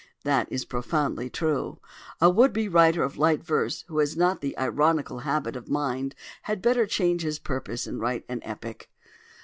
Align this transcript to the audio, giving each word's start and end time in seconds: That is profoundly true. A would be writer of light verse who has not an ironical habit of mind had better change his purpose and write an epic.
That 0.23 0.51
is 0.51 0.65
profoundly 0.65 1.29
true. 1.29 1.79
A 2.19 2.27
would 2.27 2.53
be 2.53 2.67
writer 2.67 3.03
of 3.03 3.19
light 3.19 3.43
verse 3.43 3.83
who 3.87 3.99
has 3.99 4.17
not 4.17 4.43
an 4.43 4.53
ironical 4.57 5.19
habit 5.19 5.55
of 5.55 5.69
mind 5.69 6.15
had 6.41 6.59
better 6.59 6.87
change 6.87 7.21
his 7.21 7.37
purpose 7.37 7.85
and 7.85 7.99
write 8.01 8.25
an 8.27 8.39
epic. 8.41 8.89